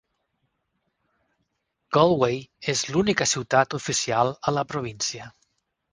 [1.97, 2.41] Galway
[2.73, 5.33] és l'única ciutat oficial a la província.